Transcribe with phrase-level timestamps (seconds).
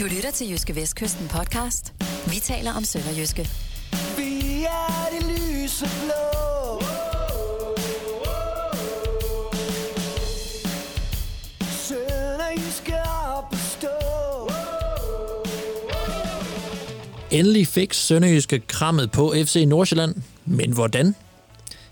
[0.00, 1.94] Du lytter til Jyske Vestkysten podcast.
[2.26, 3.48] Vi taler om Sønderjyske.
[4.16, 6.82] Vi er det lyse blå.
[11.60, 12.94] Sønderjyske
[13.36, 13.88] op at stå.
[17.30, 20.14] Endelig fik Sønderjyske krammet på FC Nordsjælland.
[20.44, 21.14] Men hvordan?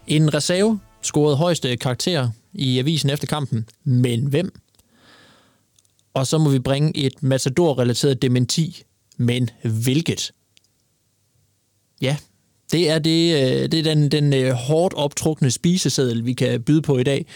[0.07, 3.69] En reserve scorede højeste karakter i avisen efter kampen.
[3.85, 4.64] Men hvem?
[6.15, 8.83] Og så må vi bringe et Matador-relateret dementi.
[9.17, 10.33] Men hvilket?
[12.01, 12.17] Ja,
[12.73, 16.83] det er, det, øh, det er den, den øh, hårdt optrukne spiseseddel, vi kan byde
[16.83, 17.27] på i dag.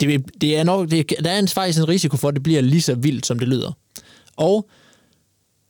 [0.00, 2.60] Det, det er nok, det, der er en, faktisk en risiko for, at det bliver
[2.60, 3.72] lige så vildt, som det lyder.
[4.36, 4.68] Og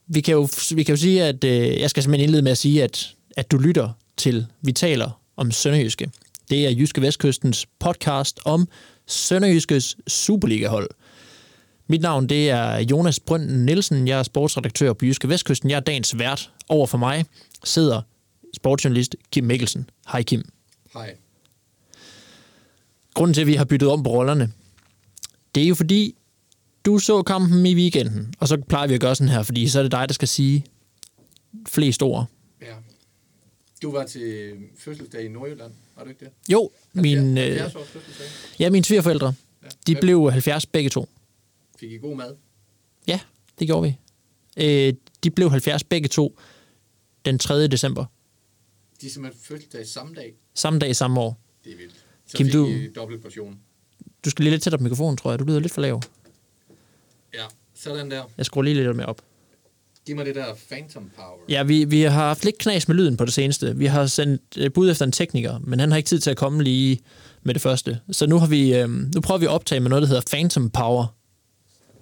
[0.07, 2.57] vi kan jo, vi kan jo sige, at øh, jeg skal simpelthen indlede med at
[2.57, 6.11] sige, at, at du lytter til, vi taler om Sønderjyske.
[6.49, 8.67] Det er Jyske Vestkystens podcast om
[9.07, 10.89] Sønderjyskes Superliga-hold.
[11.87, 14.07] Mit navn det er Jonas Brønden Nielsen.
[14.07, 15.69] Jeg er sportsredaktør på Jyske Vestkysten.
[15.69, 16.51] Jeg er dagens vært.
[16.69, 17.25] Over for mig
[17.63, 18.01] sidder
[18.55, 19.89] sportsjournalist Kim Mikkelsen.
[20.11, 20.49] Hej Kim.
[20.93, 21.15] Hej.
[23.13, 24.51] Grunden til, at vi har byttet om på rollerne,
[25.55, 26.15] det er jo fordi,
[26.85, 29.79] du så kampen i weekenden, og så plejer vi at gøre sådan her, fordi så
[29.79, 30.65] er det dig, der skal sige
[31.67, 32.25] flest ord.
[32.61, 32.73] Ja.
[33.81, 36.31] Du var til fødselsdag i Nordjylland, var du ikke det?
[36.53, 38.27] Jo, min, øh, 70 års fødselsdag.
[38.59, 39.67] ja, mine svigerforældre, Ja.
[39.87, 41.09] de blev 70 begge to.
[41.79, 42.35] Fik I god mad?
[43.07, 43.19] Ja,
[43.59, 43.97] det gjorde vi.
[44.87, 46.39] Øh, de blev 70 begge to
[47.25, 47.67] den 3.
[47.67, 48.05] december.
[49.01, 50.33] De er simpelthen fødselsdag samme dag.
[50.55, 51.39] Samme dag, samme år.
[51.63, 51.95] Det er vildt.
[52.27, 53.59] Så Kim, fik du- I dobbelt portion.
[54.25, 55.39] Du skal lige lidt tættere på mikrofonen, tror jeg.
[55.39, 56.01] Du lyder lidt for lav.
[57.33, 57.43] Ja,
[57.75, 58.23] sådan der.
[58.37, 59.21] Jeg skruer lige lidt mere op.
[60.05, 61.37] Giv mig det der phantom power.
[61.49, 63.77] Ja, vi, vi har haft lidt knas med lyden på det seneste.
[63.77, 66.37] Vi har sendt øh, bud efter en tekniker, men han har ikke tid til at
[66.37, 66.99] komme lige
[67.43, 67.99] med det første.
[68.11, 70.69] Så nu, har vi, øh, nu prøver vi at optage med noget, der hedder Phantom
[70.69, 71.16] Power.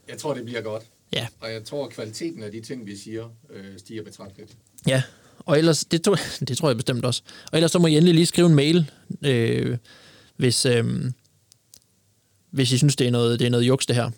[0.09, 0.83] Jeg tror, det bliver godt.
[1.13, 4.57] Ja, Og jeg tror, at kvaliteten af de ting, vi siger, øh, stiger betragteligt.
[4.87, 5.03] ja.
[5.39, 6.17] Og ellers, det, tror,
[6.47, 7.21] det tror jeg bestemt også.
[7.51, 8.91] Og ellers så må I endelig lige skrive en mail,
[9.25, 9.77] øh,
[10.37, 10.85] hvis, øh,
[12.51, 14.11] hvis I synes, det er noget, det er noget juks, det her.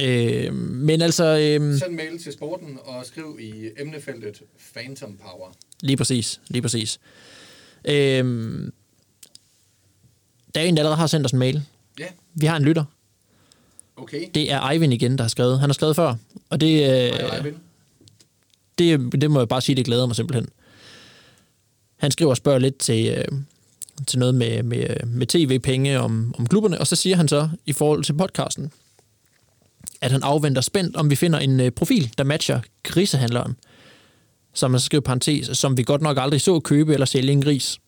[0.00, 4.42] Øh, men altså, øh, Send mail til sporten og skriv i emnefeltet
[4.74, 5.52] phantom power.
[5.82, 7.00] Lige præcis, lige præcis.
[7.84, 8.72] Øhm,
[10.54, 11.62] der er en, der allerede har sendt os en mail.
[11.98, 12.84] Ja, Vi har en lytter.
[13.96, 14.26] Okay.
[14.34, 15.60] Det er Eivind igen, der har skrevet.
[15.60, 16.14] Han har skrevet før,
[16.50, 17.52] og det, øh,
[18.78, 20.48] det, det må jeg bare sige, det glæder mig simpelthen.
[21.96, 23.24] Han skriver og spørger lidt til, øh,
[24.06, 27.72] til noget med, med, med tv-penge om, om klubberne, og så siger han så i
[27.72, 28.72] forhold til podcasten,
[30.00, 33.56] at han afventer spændt, om vi finder en øh, profil, der matcher grisehandleren,
[34.54, 37.42] som man så skriver parentes, som vi godt nok aldrig så købe eller sælge en
[37.42, 37.78] gris.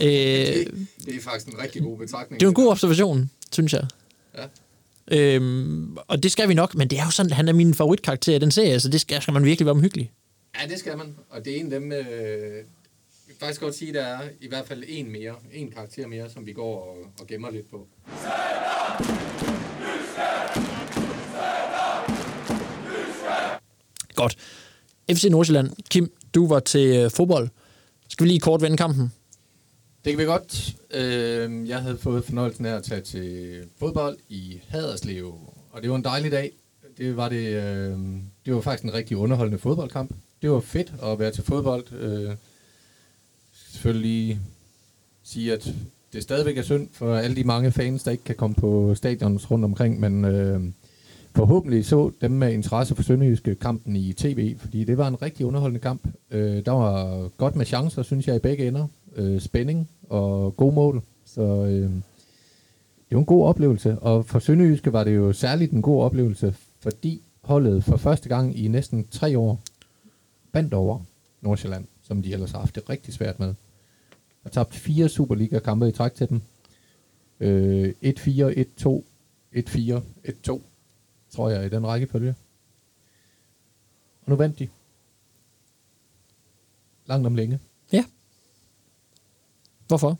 [0.00, 0.68] Øh, Det,
[1.04, 2.40] det er faktisk en rigtig god betragtning.
[2.40, 3.86] det er en god observation, synes jeg.
[4.38, 4.42] Ja.
[5.12, 8.34] Øhm, og det skal vi nok, men det er jo sådan, han er min favoritkarakter
[8.34, 10.12] i den serie, så det skal, skal man virkelig være omhyggelig.
[10.60, 11.16] Ja, det skal man.
[11.30, 11.98] Og det er en af dem, øh,
[13.28, 16.46] jeg faktisk godt sige, der er i hvert fald en mere, en karakter mere, som
[16.46, 17.86] vi går og, og gemmer lidt på.
[24.14, 24.36] Godt.
[25.10, 25.70] FC Nordsjælland.
[25.90, 27.48] Kim, du var til øh, fodbold.
[28.08, 29.12] Skal vi lige kort vende kampen?
[30.04, 30.76] Det kan vi godt.
[30.94, 35.34] Øh, jeg havde fået fornøjelsen af at tage til fodbold i Haderslev,
[35.70, 36.50] og det var en dejlig dag.
[36.98, 37.98] Det var, det, øh,
[38.46, 40.14] det var faktisk en rigtig underholdende fodboldkamp.
[40.42, 41.92] Det var fedt at være til fodbold.
[41.92, 42.30] Øh,
[43.72, 44.40] selvfølgelig
[45.22, 45.74] sige, at
[46.12, 49.50] det stadigvæk er synd for alle de mange fans, der ikke kan komme på stadions
[49.50, 50.60] rundt omkring, men øh,
[51.34, 55.46] forhåbentlig så dem med interesse for Sønderjyske kampen i tv, fordi det var en rigtig
[55.46, 56.08] underholdende kamp.
[56.30, 58.86] Øh, der var godt med chancer, synes jeg, i begge ender.
[59.16, 61.02] Øh, spænding og god mål.
[61.24, 61.90] Så øh,
[63.08, 66.54] det var en god oplevelse, og for Sønderjyske var det jo særligt en god oplevelse,
[66.80, 69.60] fordi holdet for første gang i næsten tre år
[70.52, 71.00] bandt over
[71.40, 73.54] Nordsjælland, som de ellers har haft det rigtig svært med.
[74.42, 76.40] Har tabt fire Superliga-kampe i træk til dem.
[77.40, 78.10] Øh, 1-4,
[78.80, 79.02] 1-2,
[79.56, 80.02] 1-4,
[80.48, 80.60] 1-2,
[81.30, 82.34] tror jeg, i den rækkefølge.
[84.22, 84.68] Og nu vandt de.
[87.06, 87.58] Langt om længe.
[89.92, 90.18] Hvorfor?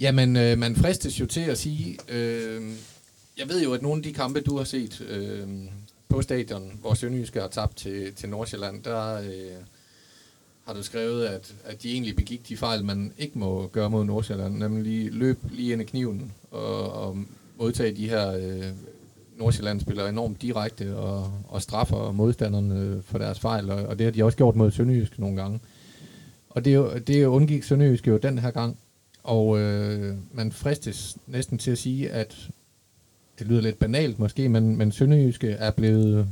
[0.00, 2.72] Jamen, øh, man fristes jo til at sige, øh,
[3.38, 5.48] jeg ved jo, at nogle af de kampe, du har set øh,
[6.08, 9.56] på stadion, hvor Sønderjyske har tabt til, til Nordsjælland, der øh,
[10.64, 14.04] har du skrevet, at, at de egentlig begik de fejl, man ikke må gøre mod
[14.04, 17.18] Nordsjælland, nemlig løb lige ind i kniven og, og
[17.58, 18.66] modtage de her øh,
[19.36, 24.24] Nordsjælland-spillere enormt direkte og, og straffer modstanderne for deres fejl, og, og det har de
[24.24, 25.60] også gjort mod Sønderjysk nogle gange.
[26.54, 28.78] Og det, er det undgik Sønderjysk jo den her gang,
[29.22, 32.50] og øh, man fristes næsten til at sige, at
[33.38, 36.28] det lyder lidt banalt måske, men, men Sønderjyske er blevet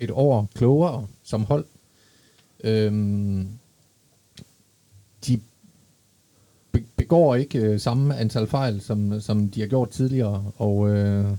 [0.00, 1.64] et år klogere som hold.
[2.64, 3.48] Øhm,
[5.26, 5.40] de
[6.72, 11.30] be- begår ikke øh, samme antal fejl, som, som de har gjort tidligere, og, øh,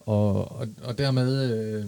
[0.00, 1.84] og, og, og dermed øh,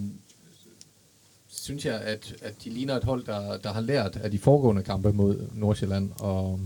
[1.66, 4.82] synes jeg, at, at de ligner et hold, der, der har lært af de foregående
[4.82, 6.60] kampe mod Nordsjælland, og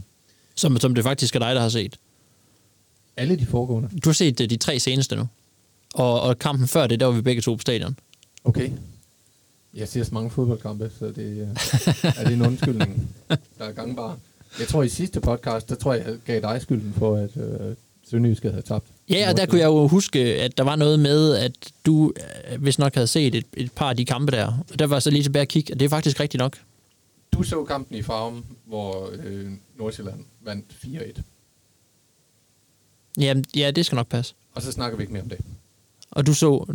[0.54, 1.96] Som, som det faktisk er dig, der har set.
[3.16, 3.88] alle de foregående.
[4.04, 5.28] Du har set øh, de tre seneste nu.
[5.94, 7.96] Og, og kampen før det, der var vi begge to på stadion.
[8.44, 8.70] Okay.
[9.74, 11.48] Jeg ser så mange fodboldkampe, så det øh,
[12.18, 13.10] er det en undskyldning,
[13.58, 14.18] der er gangbar.
[14.58, 17.76] Jeg tror i sidste podcast, der tror jeg, jeg gav dig skylden for, at øh,
[18.10, 18.86] Sønderjyske havde tabt.
[19.10, 21.52] Ja, og der kunne jeg jo huske, at der var noget med, at
[21.86, 22.12] du
[22.50, 24.64] øh, hvis nok havde set et, et par af de kampe der.
[24.72, 26.58] Og der var så lige tilbage at kigge, og det er faktisk rigtigt nok.
[27.32, 31.22] Du så kampen i Farum, hvor øh, Nordsjælland vandt 4-1.
[33.18, 34.34] Jamen, ja, det skal nok passe.
[34.54, 35.38] Og så snakker vi ikke mere om det.
[36.10, 36.74] Og du så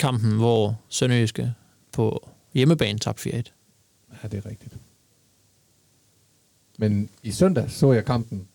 [0.00, 1.54] kampen, hvor Sønderjyske
[1.92, 3.32] på hjemmebane tabte 4-1.
[4.22, 4.74] Ja, det er rigtigt.
[6.78, 8.48] Men i søndag så jeg kampen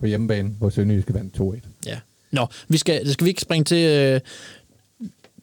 [0.00, 1.68] på hjemmebane, hvor Sønderjyske vandt 2-1.
[1.86, 2.00] Ja.
[2.30, 4.20] Nå, vi skal, skal vi ikke springe til øh,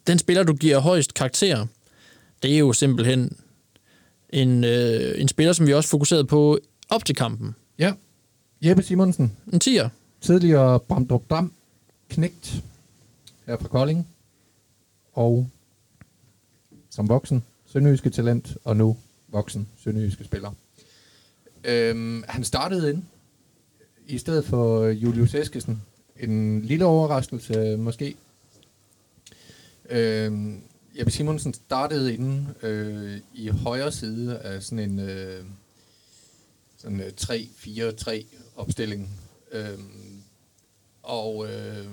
[0.08, 1.66] den spiller, du giver højst karakter.
[2.44, 3.38] Det er jo simpelthen
[4.30, 6.60] en, øh, en spiller, som vi også fokuserede på
[6.90, 7.56] op til kampen.
[7.80, 7.94] Ja,
[8.62, 9.88] Jeppe Simonsen, En 10'er.
[10.22, 11.54] tidligere Bramdrup Dam,
[12.10, 12.64] knægt
[13.48, 14.08] her fra Kolding,
[15.14, 15.50] og
[16.90, 18.98] som voksen sønderjyske talent, og nu
[19.28, 20.52] voksen sønderjyske spiller.
[21.64, 23.04] Øhm, han startede ind,
[24.08, 25.81] i stedet for Julius Eskesen.
[26.20, 28.16] En lille overraskelse måske.
[29.90, 30.54] Øh,
[30.98, 35.44] Jeppe Simonsen startede inde øh, i højre side af sådan en øh,
[36.78, 38.26] sådan øh, 3-4-3
[38.56, 39.10] opstilling.
[39.52, 39.80] Øh,
[41.04, 41.86] og øh,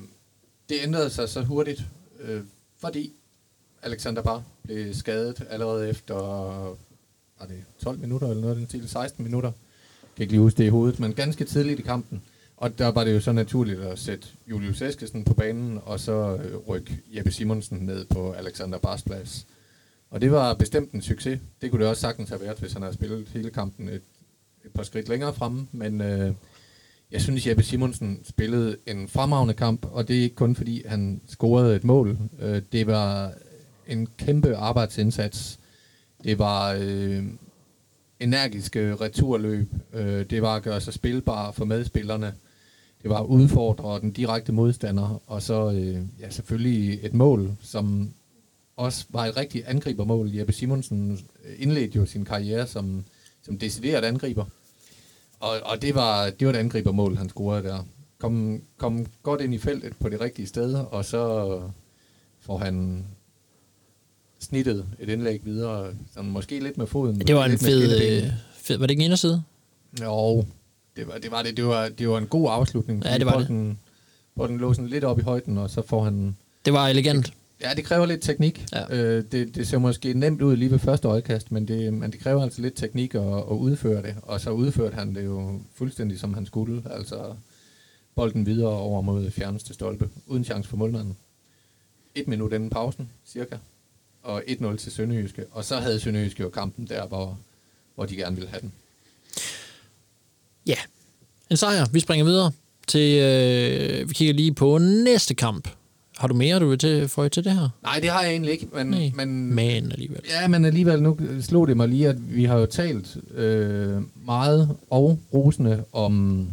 [0.68, 1.82] det ændrede sig så hurtigt,
[2.20, 2.42] øh,
[2.78, 3.12] fordi
[3.82, 6.14] Alexander Bar blev skadet allerede efter
[7.38, 9.52] var det 12 minutter eller noget den stil, 16 minutter.
[10.02, 12.22] Jeg kan ikke lige huske det i hovedet, men ganske tidligt i kampen.
[12.62, 16.36] Og der var det jo så naturligt at sætte Julius Eskesen på banen, og så
[16.36, 19.46] øh, rykke Jeppe Simonsen ned på Alexander Bars plads.
[20.10, 21.40] Og det var bestemt en succes.
[21.62, 24.02] Det kunne det også sagtens have været, hvis han havde spillet hele kampen et,
[24.64, 25.66] et par skridt længere fremme.
[25.72, 26.32] Men øh,
[27.10, 31.20] jeg synes, Jeppe Simonsen spillede en fremragende kamp, og det er ikke kun fordi, han
[31.28, 32.18] scorede et mål.
[32.40, 33.32] Øh, det var
[33.86, 35.58] en kæmpe arbejdsindsats.
[36.24, 37.24] Det var øh,
[38.20, 39.68] energiske returløb.
[39.92, 42.34] Øh, det var at gøre sig spilbar for medspillerne.
[43.02, 45.22] Det var at udfordre den direkte modstander.
[45.26, 48.10] Og så øh, ja, selvfølgelig et mål, som
[48.76, 50.30] også var et rigtigt angribermål.
[50.30, 51.20] Jeppe Simonsen
[51.58, 53.04] indledte jo sin karriere som,
[53.42, 54.44] som decideret angriber.
[55.40, 57.86] Og, og det, var, det var et angribermål, han scorede der.
[58.18, 61.60] Kom, kom godt ind i feltet på det rigtige sted, og så
[62.40, 63.04] får han
[64.38, 67.20] snittet et indlæg videre, sådan måske lidt med foden.
[67.20, 68.78] Det var en fed, øh, fed...
[68.78, 69.42] Var det ikke en inderside?
[70.02, 70.44] Jo,
[70.96, 71.30] det var det.
[71.30, 71.56] Var det.
[71.56, 73.04] Det, var, det var en god afslutning.
[73.04, 73.48] Ja, det var det.
[73.48, 73.78] bolden,
[74.36, 76.36] Bolden lå sådan lidt op i højden, og så får han...
[76.64, 77.32] Det var elegant.
[77.60, 78.66] Ja, det kræver lidt teknik.
[78.72, 78.96] Ja.
[78.96, 82.20] Øh, det, det ser måske nemt ud lige ved første øjekast, men det, men det
[82.20, 84.16] kræver altså lidt teknik at, at udføre det.
[84.22, 86.82] Og så udførte han det jo fuldstændig som han skulle.
[86.90, 87.34] Altså
[88.14, 91.16] bolden videre over mod fjerneste stolpe, uden chance for målmanden.
[92.14, 93.56] Et minut inden pausen, cirka.
[94.22, 95.44] Og 1-0 til Sønderjyske.
[95.50, 97.38] Og så havde Sønderjyske jo kampen der, hvor,
[97.94, 98.72] hvor de gerne ville have den.
[100.66, 100.76] Ja,
[101.50, 101.86] en sejr.
[101.92, 102.52] Vi springer videre
[102.86, 103.18] til...
[103.22, 105.68] Øh, vi kigger lige på næste kamp.
[106.18, 107.68] Har du mere, du vil til, få til det her?
[107.82, 110.20] Nej, det har jeg egentlig ikke, men, Nej, men men alligevel.
[110.30, 114.76] Ja, men alligevel, nu slog det mig lige, at vi har jo talt øh, meget
[114.90, 116.46] og rosende om,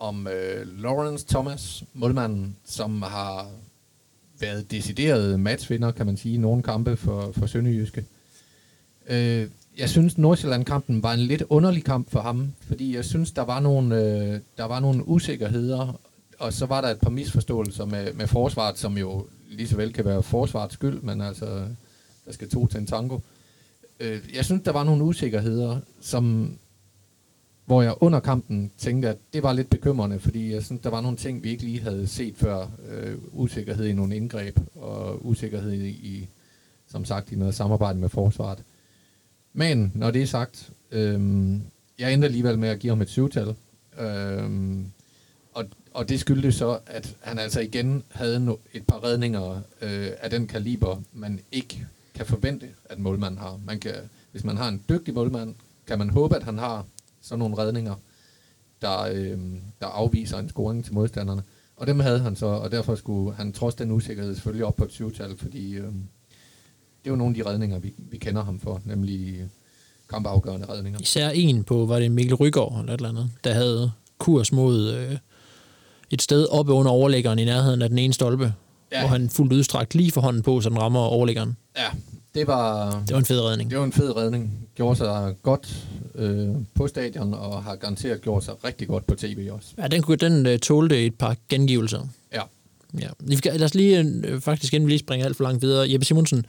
[0.00, 3.46] om øh, Lawrence Thomas, målmanden, som har
[4.40, 8.04] været decideret matchvinder, kan man sige, i nogle kampe for, for Sønderjyske.
[9.08, 9.46] Øh,
[9.78, 13.60] jeg synes, Nordsjælland-kampen var en lidt underlig kamp for ham, fordi jeg synes, der var
[13.60, 16.00] nogle, øh, der var nogle usikkerheder,
[16.38, 19.92] og så var der et par misforståelser med, med forsvaret, som jo lige så vel
[19.92, 21.46] kan være forsvarets skyld, men altså,
[22.26, 23.18] der skal to til en tango.
[24.00, 26.54] Øh, jeg synes, der var nogle usikkerheder, som,
[27.64, 31.00] hvor jeg under kampen tænkte, at det var lidt bekymrende, fordi jeg synes, der var
[31.00, 32.66] nogle ting, vi ikke lige havde set før.
[32.88, 36.28] Øh, usikkerhed i nogle indgreb, og usikkerhed i, i,
[36.86, 38.58] som sagt, i noget samarbejde med forsvaret.
[39.56, 41.20] Men når det er sagt, øh,
[41.98, 43.54] jeg endte alligevel med at give ham et syvtal.
[44.00, 44.80] Øh,
[45.52, 50.10] og, og det skyldtes så, at han altså igen havde no, et par redninger øh,
[50.20, 53.60] af den kaliber, man ikke kan forvente, at målmanden har.
[53.64, 53.94] Man kan,
[54.32, 55.54] hvis man har en dygtig målmand,
[55.86, 56.86] kan man håbe, at han har
[57.22, 57.94] sådan nogle redninger,
[58.82, 59.38] der, øh,
[59.80, 61.42] der afviser en scoring til modstanderne.
[61.76, 64.84] Og dem havde han så, og derfor skulle han trods den usikkerhed selvfølgelig op på
[64.84, 65.92] et syvtal, fordi øh,
[67.04, 69.44] det er jo nogle af de redninger, vi, vi kender ham for, nemlig
[70.10, 71.00] kampafgørende redninger.
[71.00, 74.92] Især en på, var det Mikkel Rygaard eller et eller andet, der havde kurs mod
[74.94, 75.16] øh,
[76.10, 78.52] et sted oppe under overlæggeren i nærheden af den ene stolpe,
[78.92, 79.00] ja.
[79.00, 81.56] Hvor han fuldt udstrakt lige for hånden på, så den rammer overlæggeren.
[81.76, 81.86] Ja,
[82.34, 83.70] det var, Det var en fed redning.
[83.70, 84.68] det var en fed redning.
[84.74, 89.48] Gjorde sig godt øh, på stadion, og har garanteret gjort sig rigtig godt på tv
[89.52, 89.68] også.
[89.78, 92.00] Ja, den, kunne, den øh, tålte et par gengivelser.
[92.32, 92.40] Ja,
[93.00, 93.08] Ja.
[93.44, 96.38] Lad os lige, øh, faktisk inden vi lige springer alt for langt videre, Jeppe Simonsen
[96.38, 96.44] øh,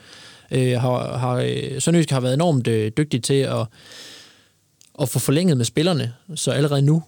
[0.51, 3.67] Øh, har, har, øh, Sønderjysk har været enormt øh, dygtig til at,
[5.01, 7.03] at få forlænget med spillerne, så allerede nu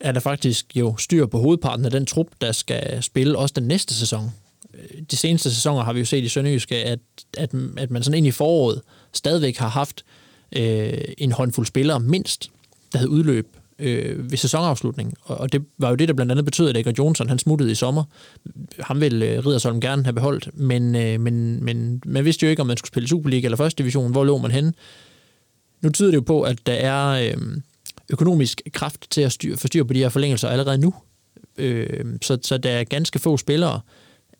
[0.00, 3.68] er der faktisk jo styr på hovedparten af den trup, der skal spille også den
[3.68, 4.30] næste sæson.
[4.74, 6.98] Øh, de seneste sæsoner har vi jo set i Sønderjyske, at,
[7.36, 10.04] at, at man sådan ind i foråret stadigvæk har haft
[10.56, 12.50] øh, en håndfuld spillere mindst,
[12.92, 15.14] der havde udløb øh, ved sæsonafslutningen.
[15.22, 17.70] Og, og det var jo det, der blandt andet betød, at Edgar Johnson han smuttede
[17.70, 18.04] i sommer.
[18.80, 22.62] Ham ville øh, Ridersholm gerne have beholdt, men, øh, men, men man vidste jo ikke,
[22.62, 24.12] om man skulle spille Superliga eller første division.
[24.12, 24.72] Hvor lå man henne?
[25.80, 27.36] Nu tyder det jo på, at der er øh,
[28.10, 30.94] økonomisk kraft til at styr, forstyrre på de her forlængelser allerede nu.
[31.58, 33.80] Øh, så, så der er ganske få spillere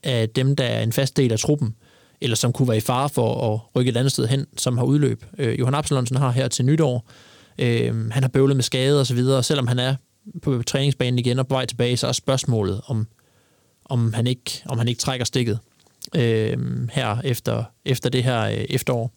[0.03, 1.75] af dem, der er en fast del af truppen,
[2.21, 4.85] eller som kunne være i fare for at rykke et andet sted hen, som har
[4.85, 5.25] udløb.
[5.39, 7.07] Øh, Johan Absalonsen har her til nytår.
[7.59, 9.97] Øh, han har bøvlet med skade og så videre, og selvom han er
[10.43, 13.07] på træningsbanen igen og på vej tilbage, så er spørgsmålet, om,
[13.85, 15.59] om, han, ikke, om han ikke trækker stikket
[16.17, 19.13] øh, her efter, efter det her øh, efterår.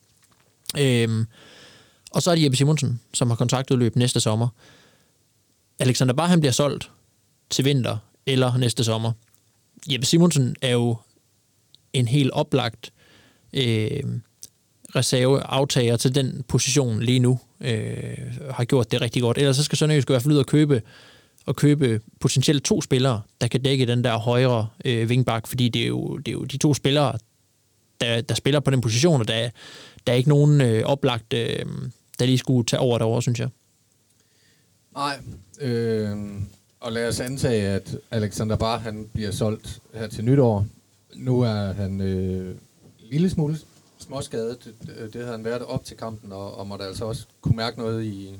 [0.79, 1.25] Øh,
[2.11, 4.47] og så er det Jeppe Simonsen, som har kontraktudløb næste sommer.
[5.79, 6.91] Alexander Bar, han bliver solgt
[7.49, 9.11] til vinter eller næste sommer.
[9.91, 10.97] Jeppe Simonsen er jo
[11.93, 12.93] en helt oplagt
[13.53, 14.03] øh,
[14.95, 17.39] reserveaftager til den position lige nu.
[17.61, 18.17] Øh,
[18.51, 19.37] har gjort det rigtig godt.
[19.37, 20.81] Ellers så skal Sønderjysk i hvert fald ud og købe,
[21.45, 25.83] og købe potentielt to spillere, der kan dække den der højre øh, vingbak, fordi det
[25.83, 27.17] er, jo, det er jo de to spillere,
[28.01, 29.49] der, der spiller på den position, og der,
[30.07, 31.65] der er ikke nogen øh, oplagt, øh,
[32.19, 33.49] der lige skulle tage over derovre, synes jeg.
[34.95, 35.19] Nej,
[35.61, 36.17] øh,
[36.79, 40.65] og lad os antage, at Alexander Bar han bliver solgt her til nytår.
[41.15, 42.57] Nu er han øh, en
[43.11, 43.57] lille smule
[43.99, 44.63] småskadet.
[44.63, 44.75] Det,
[45.13, 48.03] det havde han været op til kampen, og, og måtte altså også kunne mærke noget
[48.03, 48.35] i,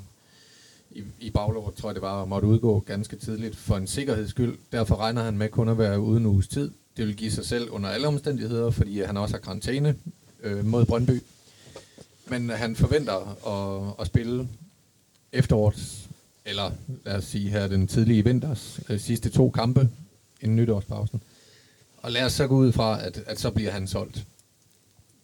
[0.92, 4.30] i, i baglåret, tror jeg det var, og måtte udgå ganske tidligt for en sikkerheds
[4.30, 4.58] skyld.
[4.72, 6.72] Derfor regner han med kun at være uden uges tid.
[6.98, 9.96] Det vil give sig selv under alle omstændigheder, fordi han også har karantæne
[10.44, 11.22] øh, mod Brøndby.
[12.30, 14.48] Men han forventer at, at spille
[15.32, 16.08] efterårs,
[16.46, 16.72] eller
[17.06, 19.90] lad os sige her den tidlige vinters øh, sidste to kampe
[20.42, 21.22] inden nytårspausen.
[22.02, 24.26] Og lad os så gå ud fra, at, at så bliver han solgt.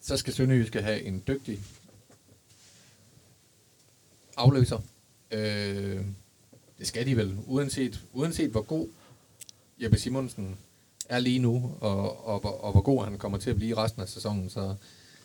[0.03, 1.59] Så skal Sønderjyske have en dygtig
[4.37, 4.79] afløser.
[5.31, 6.01] Øh,
[6.79, 8.87] det skal de vel, uanset, uanset hvor god
[9.81, 10.57] Jeppe Simonsen
[11.09, 14.01] er lige nu, og, og, og, og hvor god han kommer til at blive resten
[14.01, 14.75] af sæsonen, så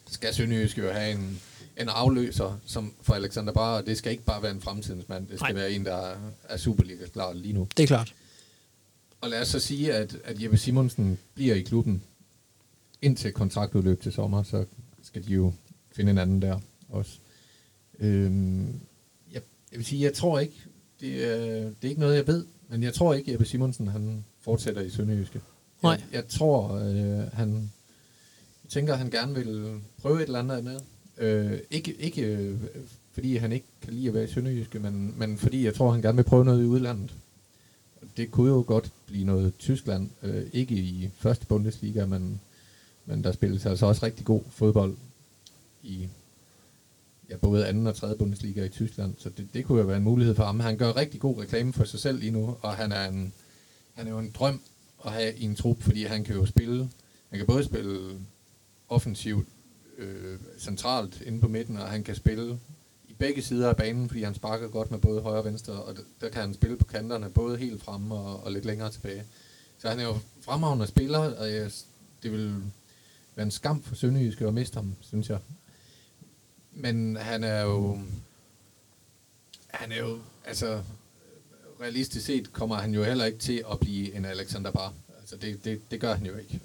[0.06, 1.40] skal Sønderjyske jo have en,
[1.76, 5.26] en afløser som for Alexander Bar, og det skal ikke bare være en fremtidens mand,
[5.26, 5.60] det skal Nej.
[5.60, 6.16] være en, der er,
[6.48, 7.68] er Superliga klar lige nu.
[7.76, 8.14] Det er klart.
[9.20, 12.02] Og lad os så sige, at, at Jeppe Simonsen bliver i klubben
[13.02, 14.64] indtil kontraktudløb til sommer, så
[15.02, 15.52] skal de jo
[15.92, 17.18] finde en anden der også.
[17.98, 18.66] Øhm,
[19.32, 20.54] jeg, jeg vil sige, jeg tror ikke,
[21.00, 24.24] det er, det er ikke noget, jeg ved, men jeg tror ikke, Jeppe Simonsen han
[24.40, 25.40] fortsætter i Sønderjyske.
[25.82, 25.92] Nej.
[25.92, 27.70] Jeg, jeg tror, øh, han
[28.64, 30.82] jeg tænker, at han gerne vil prøve et eller andet andet.
[31.18, 32.60] Øh, ikke ikke øh,
[33.12, 36.02] fordi han ikke kan lide at være i Sønderjyske, men, men fordi jeg tror, han
[36.02, 37.14] gerne vil prøve noget i udlandet.
[38.16, 40.10] Det kunne jo godt blive noget Tyskland.
[40.22, 42.40] Øh, ikke i første Bundesliga, men,
[43.08, 44.96] men der spilles altså også rigtig god fodbold
[45.82, 46.08] i
[47.30, 49.14] ja, både anden og tredje Bundesliga i Tyskland.
[49.18, 50.60] Så det, det kunne jo være en mulighed for ham.
[50.60, 53.32] Han gør rigtig god reklame for sig selv lige nu, og han er, en,
[53.94, 54.60] han er jo en drøm
[55.04, 56.90] at have i en trup, fordi han kan jo spille.
[57.30, 58.20] Han kan både spille
[58.88, 59.46] offensivt,
[59.98, 62.58] øh, centralt inde på midten, og han kan spille
[63.08, 65.96] i begge sider af banen, fordi han sparker godt med både højre og venstre, og
[65.96, 69.24] der, der kan han spille på kanterne, både helt fremme og, og lidt længere tilbage.
[69.78, 71.70] Så han er jo fremragende spiller, og jeg,
[72.22, 72.54] det vil
[73.38, 75.38] være en skam for Sønderjyske at miste ham, synes jeg.
[76.72, 77.98] Men han er jo...
[79.68, 80.18] Han er jo...
[80.44, 80.80] Altså,
[81.80, 84.92] realistisk set kommer han jo heller ikke til at blive en Alexander Bar.
[85.20, 86.60] Altså, det, det, det gør han jo ikke.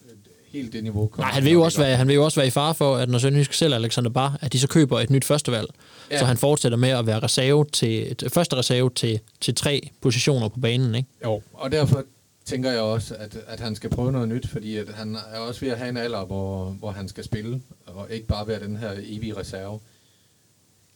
[0.47, 2.47] Helt det niveau kommer Nej, han vil, jo også være, han vil jo også være
[2.47, 5.25] i fare for, at når Sønderjysk selv Alexander Bar, at de så køber et nyt
[5.25, 5.67] førstevalg.
[6.11, 6.19] Ja.
[6.19, 10.47] Så han fortsætter med at være reserve til, til første reserve til, til tre positioner
[10.47, 10.95] på banen.
[10.95, 11.09] Ikke?
[11.23, 12.03] Jo, og derfor
[12.45, 15.61] tænker jeg også, at, at han skal prøve noget nyt, fordi at han er også
[15.61, 18.77] ved at have en alder, hvor, hvor han skal spille, og ikke bare være den
[18.77, 19.79] her evige reserve.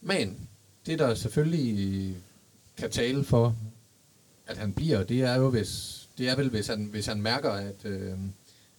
[0.00, 0.48] Men
[0.86, 2.16] det, der selvfølgelig
[2.76, 3.56] kan tale for,
[4.46, 7.50] at han bliver, det er jo, hvis, det er vel, hvis han, hvis han mærker,
[7.50, 8.18] at, øh,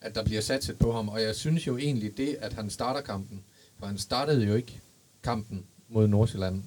[0.01, 1.09] at der bliver satset på ham.
[1.09, 3.43] Og jeg synes jo egentlig, det, at han starter kampen,
[3.79, 4.81] For han startede jo ikke
[5.23, 6.63] kampen mod Nordsjælland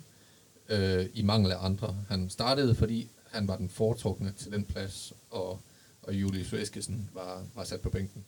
[0.68, 1.96] øh, i mangel af andre.
[2.08, 5.60] Han startede, fordi han var den foretrukne til den plads, og,
[6.02, 8.24] og Julius Eskesen var, var sat på bænken.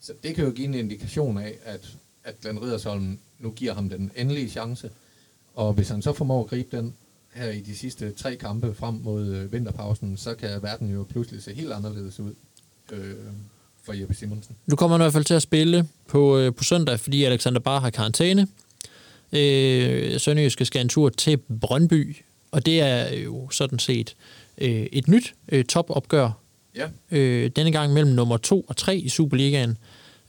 [0.00, 3.88] Så det kan jo give en indikation af, at, at Glenn Riddersholm nu giver ham
[3.88, 4.90] den endelige chance.
[5.54, 6.94] Og hvis han så formår at gribe den
[7.34, 11.42] her i de sidste tre kampe frem mod øh, vinterpausen, så kan verden jo pludselig
[11.42, 12.34] se helt anderledes ud
[12.92, 13.14] øh,
[13.82, 14.56] for Jeppe Simonsen.
[14.66, 17.60] Nu kommer han i hvert fald til at spille på, øh, på søndag, fordi Alexander
[17.60, 18.48] Bar har karantæne.
[19.32, 22.16] Øh, Sønderjyske skal en tur til Brøndby,
[22.50, 24.16] og det er jo sådan set
[24.58, 26.45] øh, et nyt øh, topopgør.
[26.76, 29.76] Ja, Øh, denne gang mellem nummer 2 og 3 i Superligaen.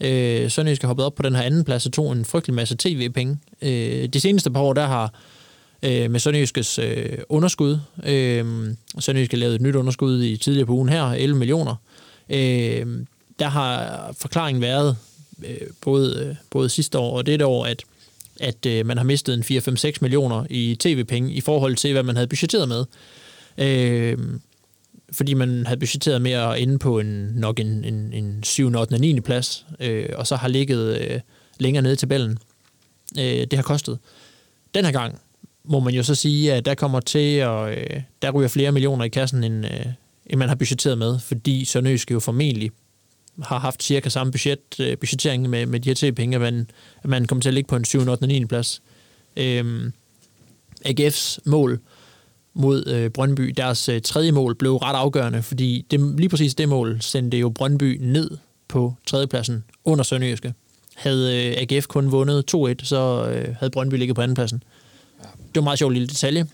[0.02, 2.76] Øh, Sønderjysk har hoppet op på den her anden plads og tog en frygtelig masse
[2.80, 3.38] tv-penge.
[3.62, 5.14] Øh, de seneste par år, der har
[5.84, 8.46] øh, med Sønderjyskes øh, underskud, øh,
[9.00, 11.76] Sønderjyske lavet et nyt underskud i tidligere på ugen her, 11 millioner,
[12.30, 12.86] øh,
[13.40, 14.98] der har forklaringen været,
[15.46, 17.84] øh, både, øh, både sidste år og dette år, at,
[18.40, 22.16] at øh, man har mistet en 4-5-6 millioner i tv-penge i forhold til, hvad man
[22.16, 22.86] havde budgetteret med.
[23.58, 24.18] Øh,
[25.12, 28.76] fordi man havde budgetteret med at ende på en, nok en, en, en 7.
[28.76, 28.94] 8.
[28.94, 29.20] og 9.
[29.20, 31.20] plads, øh, og så har ligget øh,
[31.60, 32.38] længere nede i tabellen.
[33.20, 34.00] Øh, det har kostet.
[34.74, 35.20] Den her gang
[35.64, 39.06] må man jo så sige, at der kommer til, og øh, der ryger flere millioner
[39.06, 39.86] i kassen, end, øh,
[40.26, 42.72] end man har budgetteret med, fordi Sønderjyske jo formentlig
[43.44, 46.70] har haft cirka samme budget, øh, budgettering med, med de her T-penge, at man,
[47.04, 48.00] at man kommer til at ligge på en 7.
[48.00, 48.12] 8.
[48.12, 48.46] og 9.
[48.46, 48.82] plads.
[49.38, 49.92] Øh,
[50.86, 51.80] AGF's mål
[52.58, 56.70] mod øh, Brøndby, deres øh, tredje mål blev ret afgørende, fordi det, lige præcis det
[56.70, 58.30] mål sendte jo Brøndby ned
[58.68, 60.54] på tredjepladsen under Sønderjyske.
[60.96, 64.64] Havde øh, AGF kun vundet 2-1, så øh, havde Brøndby ligget på andenpladsen.
[65.24, 65.28] Ja.
[65.38, 66.48] Det var en meget sjov lille detalje.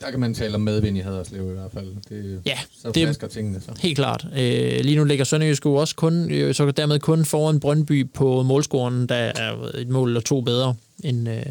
[0.00, 1.86] der kan man tale om medvind i Haderslev i hvert fald.
[2.08, 3.72] Det, Ja, så det- flasker tingene så.
[3.80, 4.26] Helt klart.
[4.36, 8.42] Øh, lige nu ligger Sønderjyske jo også kun, øh, så dermed kun foran Brøndby på
[8.42, 11.42] målscoren, der er et mål eller to bedre end, øh,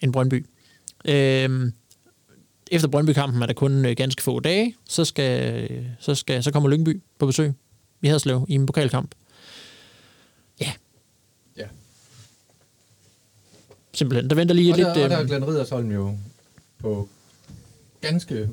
[0.00, 0.46] end Brøndby.
[1.04, 1.70] Øh,
[2.72, 5.68] efter Brøndby-kampen er der kun øh, ganske få dage, så, skal,
[6.00, 7.52] så, skal, så kommer Lyngby på besøg
[8.02, 9.14] i Haderslev i en pokalkamp.
[10.60, 10.72] Ja,
[11.56, 11.66] Ja.
[13.94, 14.30] simpelthen.
[14.30, 14.86] Der venter lige Og lidt...
[14.86, 16.16] der, og der er Øh, Glenn Riddersholm jo
[16.78, 17.08] på
[18.00, 18.48] ganske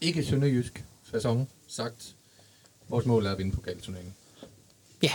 [0.00, 2.14] ikke sønderjysk sæson sagt,
[2.88, 4.14] vores mål er at vinde pokalturneringen.
[5.02, 5.12] ja,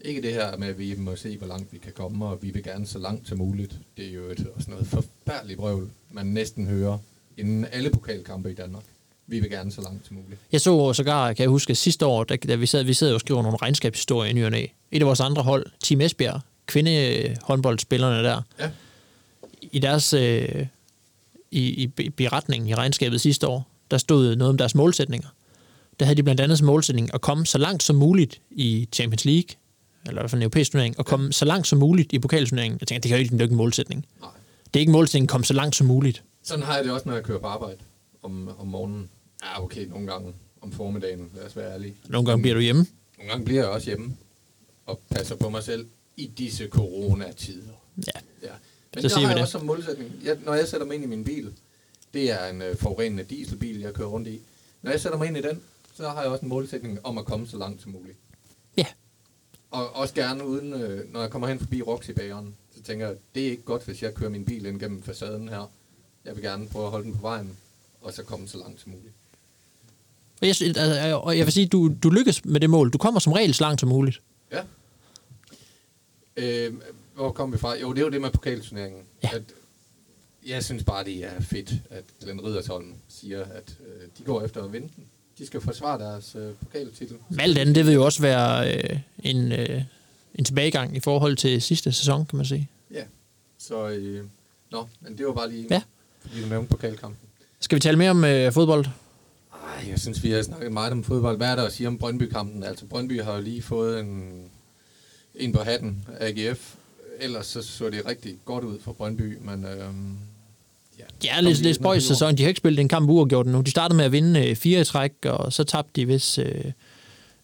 [0.00, 2.50] Ikke det her med, at vi må se, hvor langt vi kan komme, og vi
[2.50, 3.78] vil gerne så langt som muligt.
[3.96, 6.98] Det er jo et, også noget forfærdeligt brøvl, man næsten hører
[7.38, 8.82] inden alle pokalkampe i Danmark.
[9.26, 10.40] Vi vil gerne så langt som muligt.
[10.52, 13.20] Jeg så sågar, kan jeg huske, sidste år, da, da vi sad, vi sad og
[13.20, 14.66] skriver nogle regnskabshistorier i ny og næ.
[14.92, 18.70] Et af vores andre hold, Team Esbjerg, kvindehåndboldspillerne der, Ja.
[19.72, 20.66] i deres øh,
[21.50, 25.28] i, i be- beretningen i regnskabet sidste år, der stod noget om deres målsætninger.
[26.00, 29.24] Der havde de blandt andet som målsætning at komme så langt som muligt i Champions
[29.24, 29.48] League,
[30.06, 32.78] eller i hvert fald en europæisk turnering, og komme så langt som muligt i pokalturneringen.
[32.80, 34.06] Jeg tænker, det kan jo ikke, det er ikke en målsætning.
[34.20, 34.30] Nej.
[34.64, 36.22] Det er ikke en målsætning at komme så langt som muligt.
[36.42, 37.78] Sådan har jeg det også, når jeg kører på arbejde
[38.22, 39.10] om, om morgenen.
[39.42, 41.96] Ja, okay, nogle gange om formiddagen, lad os være ærlige.
[42.08, 42.86] Nogle gange bliver du hjemme.
[43.18, 44.16] Nogle gange bliver jeg også hjemme
[44.86, 47.72] og passer på mig selv i disse coronatider.
[48.06, 48.48] Ja, Ja.
[48.94, 49.42] Men Så siger har jeg det.
[49.42, 51.52] også som målsætning, jeg, når jeg sætter mig ind i min bil,
[52.14, 54.40] det er en øh, forurenende dieselbil, jeg kører rundt i.
[54.82, 55.60] Når jeg sætter mig ind i den,
[55.94, 58.16] så har jeg også en målsætning om at komme så langt som muligt.
[58.76, 58.86] ja.
[59.70, 63.46] Og også gerne uden, øh, når jeg kommer hen forbi Roxy-bageren, så tænker jeg, det
[63.46, 65.70] er ikke godt, hvis jeg kører min bil ind gennem facaden her.
[66.24, 67.56] Jeg vil gerne prøve at holde den på vejen,
[68.00, 69.14] og så komme så langt som muligt.
[70.40, 72.90] Og jeg, altså, og jeg vil sige, du, du lykkes med det mål.
[72.90, 74.20] Du kommer som regel så langt som muligt.
[74.52, 74.62] Ja.
[76.36, 76.74] Øh,
[77.14, 77.78] hvor kom vi fra?
[77.78, 79.02] Jo, det er jo det med pokalturneringen.
[79.22, 79.28] Ja.
[79.32, 79.42] At,
[80.46, 84.64] jeg synes bare, det er fedt, at Glenn Riddersholm siger, at øh, de går efter
[84.64, 85.04] at vinde den.
[85.38, 87.16] De skal forsvare deres øh, pokaltitel.
[87.38, 89.82] Alt andet, det vil jo også være øh, en, øh,
[90.34, 92.68] en tilbagegang i forhold til sidste sæson, kan man sige.
[92.90, 93.02] Ja.
[93.58, 94.24] Så, øh,
[94.70, 95.82] nå, men det var bare lige, Ja.
[96.24, 97.18] Du nævnte pokalkampen.
[97.60, 98.84] Skal vi tale mere om øh, fodbold?
[99.52, 101.36] Ej, jeg synes, vi har snakket meget om fodbold.
[101.36, 102.62] Hvad er der at sige om Brøndby-kampen?
[102.64, 104.32] Altså, Brøndby har jo lige fået en,
[105.34, 106.74] en på hatten af AGF.
[107.20, 109.64] Ellers så så det rigtig godt ud for Brøndby, men...
[109.64, 110.16] Øhm,
[110.98, 112.36] ja, Ja, lidt, lidt spøjs sæson.
[112.36, 113.60] De har ikke spillet en kamp uafgjort nu.
[113.60, 116.38] De startede med at vinde øh, fire træk, og så tabte de hvis...
[116.38, 116.64] Øh,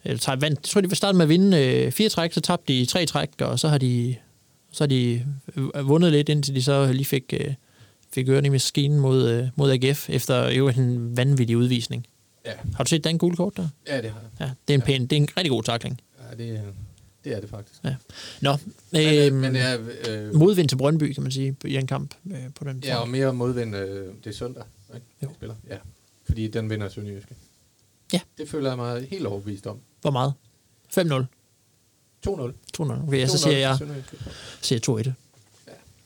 [0.04, 2.72] eller, tager- vandt, jeg tror, de startede med at vinde øh, fire træk, så tabte
[2.72, 4.16] de tre træk, og så har de,
[4.72, 5.24] så har de
[5.56, 7.54] øh, vundet lidt, indtil de så lige fik, øh,
[8.12, 12.06] fik ørerne i maskinen mod, øh, mod AGF, efter jo en vanvittig udvisning.
[12.46, 13.68] Ja, Har du set den gule kort der?
[13.86, 14.30] ja, det har jeg.
[14.40, 16.00] Ja, det er en, pæn, det er en rigtig god takling.
[16.30, 16.62] Ja, det,
[17.24, 17.80] det er det faktisk.
[17.84, 17.94] Ja.
[18.40, 18.56] Nå,
[18.90, 21.86] Men, øh, øh, men det er, øh, modvind til Brøndby, kan man sige, i en
[21.86, 24.62] kamp øh, på den ja, og mere modvind, øh, det er søndag,
[24.94, 25.06] ikke?
[25.22, 25.28] Jo.
[25.34, 25.54] Spiller.
[25.70, 25.76] Ja,
[26.26, 27.34] fordi den vinder Sønderjyske.
[28.12, 28.20] Ja.
[28.38, 29.78] Det føler jeg mig helt overbevist om.
[30.00, 30.32] Hvor meget?
[30.98, 31.24] 5-0.
[32.28, 32.52] 2-0.
[32.80, 33.06] 2-0.
[33.08, 33.78] Okay, ja, så siger jeg,
[34.60, 35.10] siger 2-1.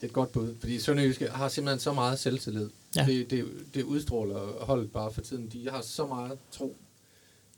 [0.02, 2.70] Det er et godt bud, fordi Sønderjyske har simpelthen så meget selvtillid.
[2.96, 3.06] Ja.
[3.06, 5.48] Det, det, det udstråler holdet bare for tiden.
[5.48, 6.76] De har så meget tro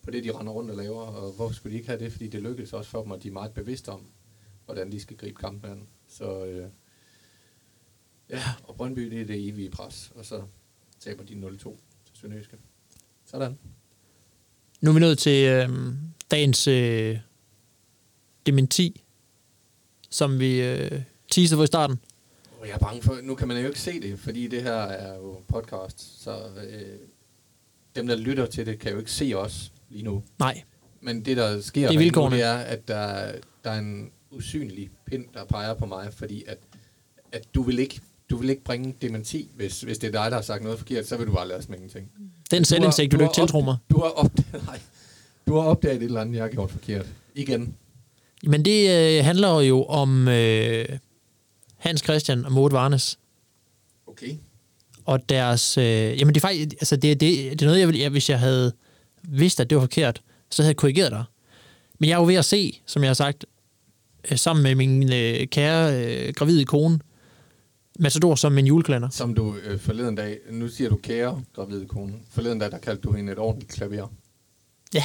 [0.02, 2.12] på det, de render rundt og laver, og hvorfor skulle de ikke have det?
[2.12, 4.06] Fordi det lykkes også for dem, og de er meget bevidste om,
[4.64, 5.86] hvordan de skal gribe kampen an.
[6.08, 6.68] Så øh,
[8.30, 10.42] ja, og Brøndby, det er det evige pres, og så
[11.00, 11.76] taber de 0-2 til
[12.12, 12.56] Sønderjyske.
[13.24, 13.58] Sådan.
[14.80, 15.68] Nu er vi nået til øh,
[16.30, 17.18] dagens øh,
[18.46, 19.02] dementi,
[20.10, 21.98] som vi øh, teasede for i starten.
[22.64, 24.72] Og jeg er bange for, nu kan man jo ikke se det, fordi det her
[24.72, 26.30] er jo podcast, så
[26.68, 26.80] øh,
[27.96, 30.22] dem, der lytter til det, kan jo ikke se os lige nu.
[30.38, 30.62] Nej,
[31.00, 33.32] Men det, der sker Det er nu, det er, at der,
[33.64, 36.58] der er en usynlig pind, der peger på mig, fordi at,
[37.32, 38.00] at du vil ikke
[38.30, 41.06] du vil ikke bringe dementi, hvis, hvis det er dig, der har sagt noget forkert,
[41.06, 42.10] så vil du bare lade os med ingenting.
[42.50, 43.76] den selvindsigt, du, du har ikke tiltro mig.
[43.90, 44.80] Du har, opdaget, nej,
[45.46, 47.06] du har opdaget et eller andet, jeg har gjort forkert.
[47.34, 47.74] Igen.
[48.46, 50.84] Men det øh, handler jo om øh,
[51.84, 53.18] Hans Christian og Maud Varnes.
[54.06, 54.36] Okay.
[55.04, 55.78] og deres...
[55.78, 56.72] Øh, jamen, det er faktisk...
[56.72, 58.02] Altså, det, det, det er noget, jeg ville...
[58.02, 58.72] Jeg, hvis jeg havde
[59.22, 61.24] vidst, at det var forkert, så havde jeg korrigeret dig.
[61.98, 63.46] Men jeg er jo ved at se, som jeg har sagt,
[64.30, 67.00] øh, sammen med min øh, kære øh, gravide kone,
[67.98, 69.08] Matador som min julekalender.
[69.08, 73.02] Som du øh, forleden dag, nu siger du kære gravide kone, forleden dag, der kaldte
[73.02, 74.08] du hende et ordentligt klaver.
[74.94, 75.04] Ja.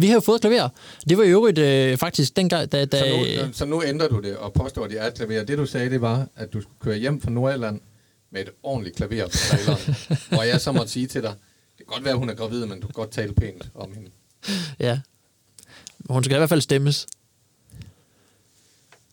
[0.00, 0.68] Vi har jo fået klaver.
[1.08, 2.84] Det var i øvrigt øh, faktisk dengang, da...
[2.84, 3.06] da Så
[3.46, 5.44] nu, så nu ændrer du det og påstår, at det er et klaver.
[5.44, 7.80] Det du sagde, det var, at du skulle køre hjem fra Nordjylland
[8.30, 9.94] med et ordentligt klaver på traileren.
[10.30, 11.30] hvor jeg så måtte sige til dig,
[11.78, 13.92] det kan godt være, at hun er gravid, men du kan godt tale pænt om
[13.94, 14.10] hende.
[14.80, 15.00] ja.
[16.10, 17.06] Hun skal i hvert fald stemmes.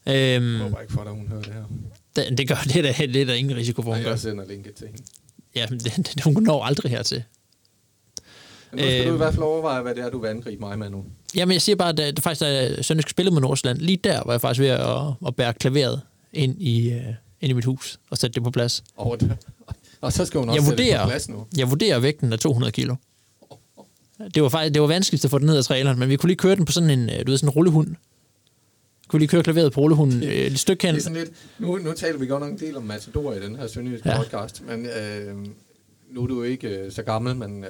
[0.08, 1.64] Øhm, Jeg håber ikke for dig, hun hører det her.
[2.16, 4.10] det, det gør det er, der, det er der ingen risiko for, hun gør.
[4.10, 5.04] jeg sender linket til hende.
[5.56, 7.24] Ja, men det, det, hun når aldrig hertil.
[8.72, 9.08] Men nu skal Øhm.
[9.10, 11.06] du i hvert fald overveje, hvad det er, du vil angribe mig med nu.
[11.36, 13.78] Jamen, jeg siger bare, at det faktisk er Sønderjysk spillet mod Nordsjælland.
[13.80, 14.88] Lige der var jeg faktisk ved at,
[15.28, 16.02] at bære klaveret
[16.34, 17.02] ind i, uh,
[17.42, 18.84] ind i mit hus og sætte det på plads.
[18.96, 19.38] Og, det,
[20.02, 21.46] og så skal hun også Jeg sætte det vurderer, på plads nu.
[21.58, 22.96] jeg vurderer vægten af 200 kilo.
[24.36, 26.28] Det var faktisk det var vanskeligt at få den ned af traileren, men vi kunne
[26.28, 27.96] lige køre den på sådan en, øh, du ved, sådan en rullehund.
[29.08, 30.96] Kunne lige køre klaveret på rullehunden øh, et stykke hen.
[30.96, 33.40] Det er sådan lidt, nu, nu taler vi godt nok en del om Matador i
[33.42, 34.18] den her sønderjyske Ja.
[34.18, 35.36] podcast, men øh,
[36.12, 37.70] nu er du ikke øh, så gammel, men øh,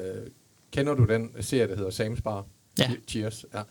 [0.77, 2.45] kender du den serie, der hedder Sam's Bar?
[2.79, 2.91] Ja.
[3.07, 3.45] Cheers.
[3.53, 3.61] Ja.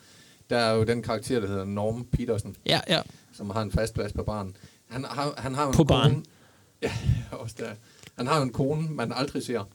[0.50, 3.00] Der er jo den karakter, der hedder Norm Petersen, Ja, ja.
[3.32, 4.56] som har en fast plads på baren.
[4.88, 6.24] Han har, han har jo en På kone, baren.
[6.82, 6.92] Ja,
[7.30, 7.70] også der.
[8.16, 9.68] Han har jo en kone, man aldrig ser.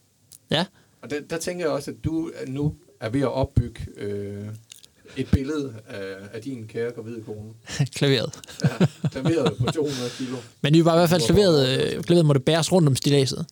[0.52, 0.66] Ja,
[1.02, 4.46] Og der, der tænker jeg også, at du øh, nu er ved at opbygge øh,
[5.18, 7.54] et billede af, af din kære gravide kone.
[7.98, 8.40] klaveret.
[8.64, 10.38] Ja, klaveret på 200 kilo.
[10.62, 13.46] Men det var i hvert fald klaveret, øh, klaveret måtte bæres rundt om stilaset.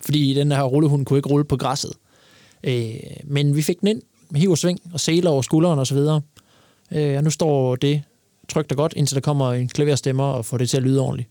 [0.00, 1.92] Fordi den her rullehund kunne ikke rulle på græsset.
[2.64, 5.86] Øh, men vi fik den ind med hiv og sving og seler over skulderen og
[5.86, 6.22] så videre.
[6.92, 8.02] Øh, og nu står det
[8.48, 11.28] trygt og godt, indtil der kommer en klaverstemmer og får det til at lyde ordentligt.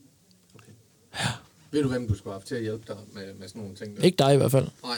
[1.72, 3.76] Ved du, hvem du skulle have haft til at hjælpe dig med, med sådan nogle
[3.76, 3.98] ting?
[3.98, 4.04] Der?
[4.04, 4.68] Ikke dig i hvert fald.
[4.84, 4.98] Nej.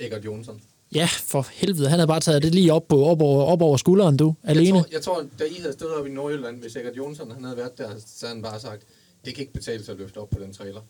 [0.00, 0.60] Egert Jonsson.
[0.94, 1.88] Ja, for helvede.
[1.88, 4.34] Han havde bare taget det lige op, på, op, over, op over skulderen, du.
[4.42, 4.76] Alene.
[4.76, 7.44] Jeg tror, jeg tror, da I havde stået op i Nordjylland, hvis Egert Jonsson han
[7.44, 8.82] havde været der, så havde han bare sagt,
[9.24, 10.80] det kan ikke betale sig at løfte op på den trailer.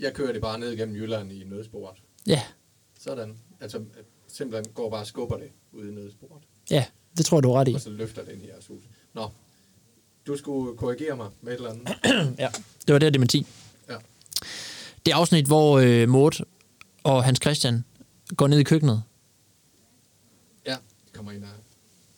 [0.00, 1.96] Jeg kører det bare ned igennem Jylland i nødsporet.
[2.26, 2.42] Ja,
[3.06, 3.38] Sådan.
[3.60, 3.84] Altså,
[4.28, 6.42] simpelthen går bare og skubber det ude i nødsporet.
[6.70, 6.84] ja,
[7.16, 7.74] det tror jeg, du er ret i.
[7.74, 8.82] Og så løfter den i jeres hus.
[9.14, 9.30] Nå,
[10.26, 11.88] du skulle korrigere mig med et eller andet.
[12.38, 12.48] Ja.
[12.86, 13.46] Det var det, dementi.
[13.88, 13.96] Ja.
[15.06, 16.40] Det afsnit, hvor øh, Mort
[17.02, 17.84] og Hans Christian
[18.36, 19.02] går ned i køkkenet.
[20.66, 21.48] Ja, det kommer ind af.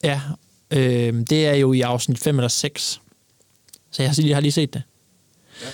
[0.02, 0.20] Ja,
[0.70, 3.00] øh, det er jo i afsnit 5 eller 6.
[3.90, 4.82] Så jeg har, jeg har lige set det.
[5.62, 5.66] Ja.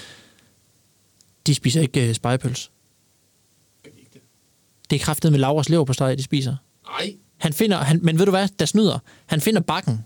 [1.46, 2.70] De spiser ikke øh, spejepøls.
[3.85, 4.20] Kan vi ikke det?
[4.90, 6.56] Det er kraftet med Lauras lever på steg, de spiser.
[6.86, 7.14] Nej.
[7.38, 8.98] Han finder, han, men ved du hvad, der snyder.
[9.26, 10.04] Han finder bakken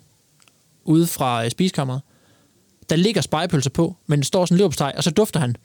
[0.84, 2.00] ude fra øh, spiskammeret.
[2.90, 5.56] Der ligger spejepølser på, men der står sådan en leverpostej, og så dufter han.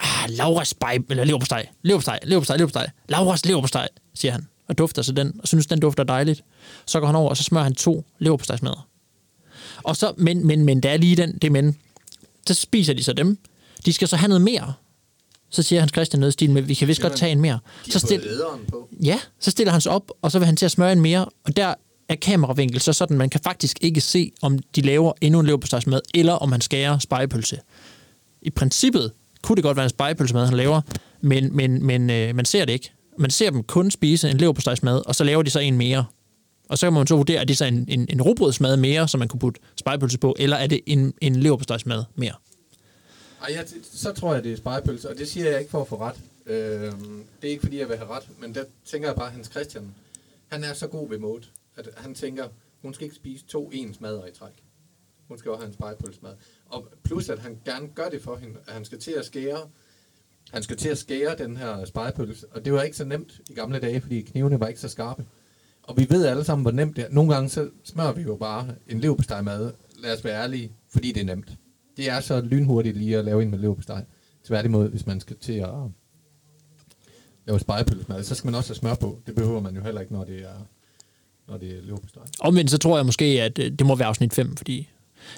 [0.00, 2.90] Ah, Lauras spej, eller leverpostej, leverpostej, leverpostej, leverpostej.
[3.08, 6.44] Lauras leverpostej, siger han, og dufter så den, og synes, den dufter dejligt.
[6.86, 8.88] Så går han over, og så smører han to leverpostejsmadder.
[9.82, 11.76] Og så, men, men, men, der er lige den, det men.
[12.46, 13.38] Så spiser de så dem.
[13.86, 14.72] De skal så have noget mere.
[15.50, 17.58] Så siger Hans Christian noget i stil med, vi kan vist godt tage en mere.
[17.90, 18.22] Så stil,
[18.68, 18.88] på.
[19.04, 21.26] Ja, så stiller han sig op, og så vil han til at smøre en mere,
[21.44, 21.74] og der
[22.08, 26.00] er kameravinkel så sådan, man kan faktisk ikke se, om de laver endnu en leverpostejsmad,
[26.14, 27.58] eller om han skærer spejepølse.
[28.42, 30.80] I princippet kunne det godt være en spejepølsemad, han laver,
[31.20, 32.92] men, men, men øh, man ser det ikke.
[33.18, 36.04] Man ser dem kun spise en leverpostejsmad, og så laver de så en mere.
[36.68, 39.18] Og så kan man så vurdere, er det så en, en, en rugbrødsmad mere, som
[39.18, 42.32] man kunne putte spejepølse på, eller er det en, en leverpostejsmad mere?
[43.42, 45.88] Ej, jeg, så tror jeg, det er spejepølse, og det siger jeg ikke for at
[45.88, 46.20] få ret.
[46.46, 46.92] Øh,
[47.42, 49.46] det er ikke, fordi jeg vil have ret, men der tænker jeg bare, at Hans
[49.46, 49.94] Christian,
[50.48, 51.44] han er så god ved mode,
[51.76, 52.48] at han tænker,
[52.82, 54.52] hun skal ikke spise to ens mader i træk.
[55.28, 56.32] Hun skal også have en spejepølsemad.
[56.66, 58.54] Og plus, at han gerne gør det for hende.
[58.66, 59.68] At han skal til at skære
[60.52, 62.46] han skal til at skære den her spejepølse.
[62.50, 65.24] Og det var ikke så nemt i gamle dage, fordi knivene var ikke så skarpe.
[65.82, 67.08] Og vi ved alle sammen, hvor nemt det er.
[67.10, 69.72] Nogle gange så smører vi jo bare en leverpostejmad.
[69.98, 71.52] Lad os være ærlige, fordi det er nemt.
[71.96, 74.04] Det er så lynhurtigt lige at lave en med leverpostej.
[74.44, 75.68] Tværtimod, hvis man skal til at
[77.46, 79.18] lave spejepølsemad, så skal man også have smør på.
[79.26, 80.66] Det behøver man jo heller ikke, når det er,
[81.48, 82.22] når det er leverpostej.
[82.40, 84.88] Omvendt så tror jeg måske, at øh, det må være afsnit 5, fordi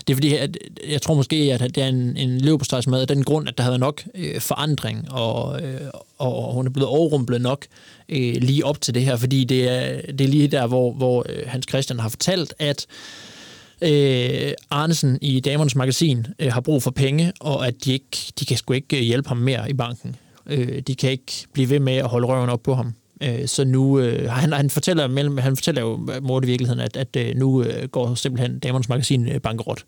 [0.06, 3.08] det er fordi, at øh, jeg tror måske, at det er en, en leverpostejsmad af
[3.08, 5.80] den grund, at der havde nok øh, forandring, og, øh,
[6.18, 7.66] og hun er blevet overrumplet nok
[8.08, 11.26] øh, lige op til det her, fordi det er, det er lige der, hvor, hvor
[11.28, 13.37] øh, Hans Christian har fortalt, at øh,
[13.82, 18.44] Øh, Arnesen i Damernes Magasin øh, har brug for penge, og at de, ikke, de
[18.44, 20.16] kan sgu ikke øh, hjælpe ham mere i banken.
[20.46, 22.94] Øh, de kan ikke blive ved med at holde røven op på ham.
[23.22, 26.80] Øh, så nu, øh, han, han, fortæller mellem, han fortæller jo øh, mod i virkeligheden,
[26.80, 29.84] at, at øh, nu øh, går simpelthen Damernes Magasin øh, bankerot.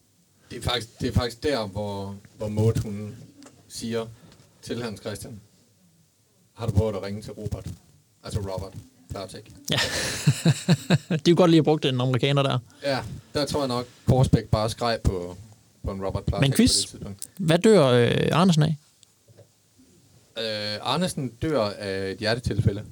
[0.51, 3.15] Det er faktisk, det er faktisk der, hvor, hvor Maud, hun
[3.69, 4.07] siger
[4.63, 5.41] til Hans Christian,
[6.55, 7.67] har du prøvet at ringe til Robert?
[8.25, 8.73] Altså Robert
[9.11, 9.51] Klartek.
[9.71, 9.77] Ja.
[11.27, 12.59] er jo godt lige at bruge den amerikaner der.
[12.83, 12.99] Ja,
[13.35, 15.37] der tror jeg nok, Korsbæk bare skreg på,
[15.85, 16.95] på en Robert Klartek Men quiz,
[17.37, 18.77] hvad dør øh, Andersen af?
[20.39, 22.85] Øh, Arnesen dør af et hjertetilfælde.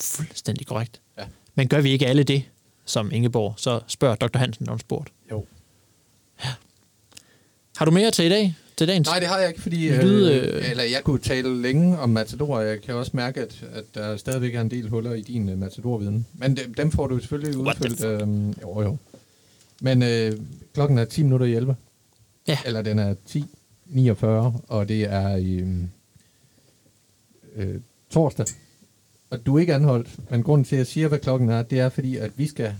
[0.00, 1.00] Fuldstændig korrekt.
[1.18, 1.24] Ja.
[1.54, 2.44] Men gør vi ikke alle det,
[2.84, 4.38] som Ingeborg, så spørger Dr.
[4.38, 5.12] Hansen om spurgt.
[5.30, 5.46] Jo.
[7.76, 8.54] Har du mere til i dag?
[8.76, 9.08] Til dagens?
[9.08, 9.88] Nej, det har jeg ikke, fordi...
[9.88, 13.40] Lyd, Øh, øh, eller jeg kunne tale længe om Matador, og jeg kan også mærke,
[13.40, 16.26] at, at der stadigvæk er en del huller i din uh, Matador-viden.
[16.34, 18.04] Men dem, dem får du selvfølgelig udfyldt.
[18.04, 18.96] Øhm, jo, jo.
[19.80, 20.32] Men øh,
[20.74, 21.76] klokken er 10 minutter i 11.
[22.48, 22.58] Ja.
[22.66, 24.26] Eller den er 10.49,
[24.68, 25.88] og det er i øhm,
[27.56, 28.46] øh, torsdag.
[29.30, 31.80] Og du er ikke anholdt, men grunden til, at jeg siger, hvad klokken er, det
[31.80, 32.74] er fordi, at vi skal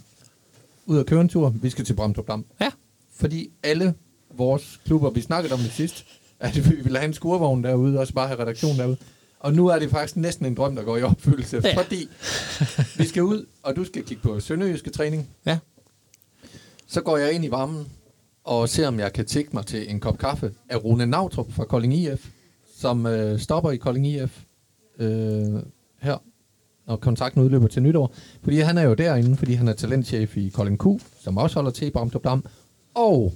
[0.86, 1.50] ud og køre en tur.
[1.50, 2.44] Vi skal til Bramdrup Dam.
[2.60, 2.70] Ja.
[3.16, 3.94] Fordi alle
[4.36, 6.06] vores klubber, vi snakkede om det sidst,
[6.40, 8.96] at vi ville have en skurvogn derude, og så bare have redaktion derude.
[9.40, 11.76] Og nu er det faktisk næsten en drøm, der går i opfyldelse, Ja.
[11.76, 12.08] fordi
[12.98, 15.28] vi skal ud, og du skal kigge på sønderjyske træning.
[15.46, 15.58] Ja.
[16.86, 17.86] Så går jeg ind i varmen
[18.44, 21.64] og ser, om jeg kan tække mig til en kop kaffe af Rune Nautrup fra
[21.64, 22.28] Kolding IF,
[22.76, 24.42] som øh, stopper i Kolding IF
[24.98, 25.46] øh,
[26.00, 26.22] her,
[26.86, 28.14] når kontrakten udløber til nytår.
[28.42, 31.70] Fordi han er jo derinde, fordi han er talentchef i Kolding Q, som også holder
[31.70, 32.44] til i Bramdrup Dam.
[32.94, 33.32] Og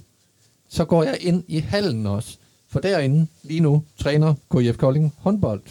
[0.69, 5.61] så går jeg ind i hallen også, for derinde lige nu træner KIF Kolding håndbold.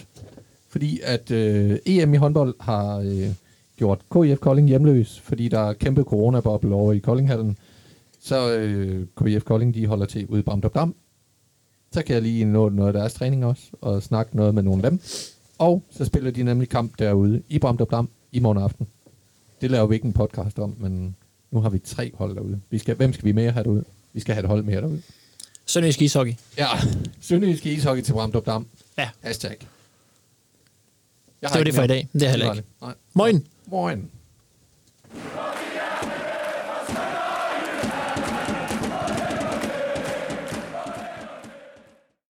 [0.68, 3.28] Fordi at øh, EM i håndbold har øh,
[3.76, 7.56] gjort KIF Kolding hjemløs, fordi der er kæmpe coronaboble over i Koldinghallen.
[8.20, 10.94] Så øh, KIF Kolding, de holder til ude i Bramdrup Dam.
[11.92, 14.84] Så kan jeg lige nå noget af deres træning også, og snakke noget med nogle
[14.84, 15.00] af dem.
[15.58, 18.86] Og så spiller de nemlig kamp derude i Bramdrup Dam i morgen aften.
[19.60, 21.16] Det laver vi ikke en podcast om, men
[21.50, 22.60] nu har vi tre hold derude.
[22.70, 23.84] Vi skal, hvem skal vi mere have derude?
[24.18, 25.02] Vi skal have et hold mere derude.
[25.66, 26.34] Sønderjysk ishockey.
[26.56, 26.66] Ja,
[27.20, 28.66] Sønderjysk ishockey til Bramdrup Dam.
[28.98, 29.08] Ja.
[29.20, 29.56] Hashtag.
[31.42, 32.08] Jeg det var det for i dag.
[32.12, 32.64] Det er heller ikke.
[33.14, 33.46] Moin.
[33.66, 34.10] Moin.